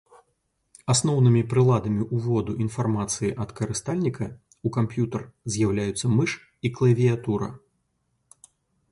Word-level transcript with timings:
Асноўнымі 0.91 1.41
прыладамі 1.51 2.03
ўводу 2.19 2.55
інфармацыі 2.63 3.29
ад 3.45 3.49
карыстальніка 3.59 4.23
ў 4.23 4.67
камп'ютар 4.77 5.21
з'яўляюцца 5.57 6.05
мыш 6.15 6.31
і 6.67 6.73
клавіятура. 6.79 7.51